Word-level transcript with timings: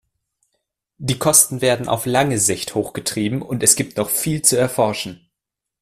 Die 0.97 1.19
Kosten 1.19 1.61
werden 1.61 1.87
auf 1.87 2.07
lange 2.07 2.39
Sicht 2.39 2.73
hochgetrieben, 2.73 3.43
und 3.43 3.61
es 3.61 3.75
gibt 3.75 3.97
noch 3.97 4.09
viel 4.09 4.41
zu 4.41 4.57
erforschen. 4.57 5.29